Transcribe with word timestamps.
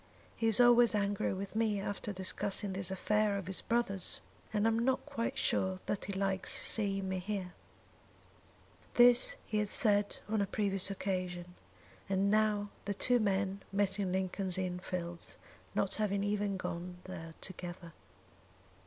"He 0.35 0.47
is 0.47 0.59
always 0.59 0.95
angry 0.95 1.31
with 1.31 1.55
me 1.55 1.79
after 1.79 2.11
discussing 2.11 2.73
this 2.73 2.89
affair 2.89 3.37
of 3.37 3.45
his 3.45 3.61
brother's; 3.61 4.21
and 4.51 4.65
I 4.65 4.69
am 4.69 4.79
not 4.79 5.05
quite 5.05 5.37
sure 5.37 5.79
that 5.85 6.05
he 6.05 6.13
likes 6.13 6.51
seeing 6.59 7.07
me 7.07 7.19
here." 7.19 7.53
This 8.95 9.35
he 9.45 9.59
had 9.59 9.69
said 9.69 10.17
on 10.27 10.41
a 10.41 10.47
previous 10.47 10.89
occasion, 10.89 11.53
and 12.09 12.31
now 12.31 12.71
the 12.85 12.95
two 12.95 13.19
men 13.19 13.61
met 13.71 13.99
in 13.99 14.11
Lincoln's 14.11 14.57
Inn 14.57 14.79
Fields, 14.79 15.37
not 15.75 15.93
having 15.93 16.23
even 16.23 16.57
gone 16.57 16.97
there 17.03 17.35
together. 17.39 17.93